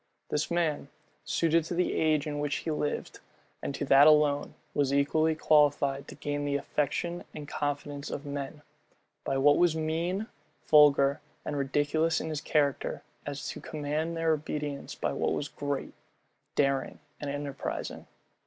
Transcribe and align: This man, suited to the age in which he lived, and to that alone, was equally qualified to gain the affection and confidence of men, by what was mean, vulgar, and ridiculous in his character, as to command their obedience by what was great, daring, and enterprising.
This 0.31 0.49
man, 0.49 0.87
suited 1.25 1.63
to 1.65 1.75
the 1.75 1.93
age 1.93 2.25
in 2.25 2.39
which 2.39 2.55
he 2.65 2.71
lived, 2.71 3.19
and 3.61 3.75
to 3.75 3.85
that 3.85 4.07
alone, 4.07 4.55
was 4.73 4.91
equally 4.91 5.35
qualified 5.35 6.07
to 6.07 6.15
gain 6.15 6.43
the 6.43 6.55
affection 6.55 7.23
and 7.35 7.47
confidence 7.47 8.09
of 8.09 8.25
men, 8.25 8.63
by 9.23 9.37
what 9.37 9.57
was 9.57 9.75
mean, 9.75 10.25
vulgar, 10.65 11.21
and 11.45 11.55
ridiculous 11.55 12.19
in 12.19 12.29
his 12.29 12.41
character, 12.41 13.03
as 13.27 13.47
to 13.49 13.61
command 13.61 14.17
their 14.17 14.31
obedience 14.33 14.95
by 14.95 15.13
what 15.13 15.33
was 15.33 15.47
great, 15.47 15.93
daring, 16.55 16.97
and 17.19 17.29
enterprising. 17.29 18.07